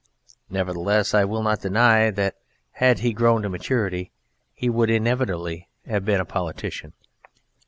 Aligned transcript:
Nevertheless 0.49 1.13
I 1.13 1.25
will 1.25 1.43
not 1.43 1.61
deny 1.61 2.09
that 2.09 2.35
had 2.71 2.97
he 3.01 3.13
grown 3.13 3.43
to 3.43 3.49
maturity 3.49 4.09
he 4.55 4.67
would 4.67 4.89
inevitably 4.89 5.67
have 5.85 6.05
been 6.05 6.19
a 6.19 6.25
politician. 6.25 6.93